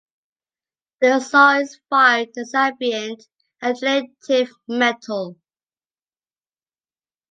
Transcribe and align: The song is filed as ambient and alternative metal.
The 1.01 1.19
song 1.19 1.57
is 1.61 1.79
filed 1.87 2.29
as 2.35 2.55
ambient 2.55 3.23
and 3.61 3.75
alternative 3.75 4.51
metal. 4.67 5.37